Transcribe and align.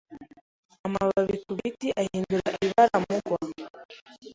Amababi 0.85 1.35
ku 1.43 1.51
biti 1.59 1.87
ahindura 2.01 2.49
ibara 2.65 2.95
mugwa. 3.03 3.37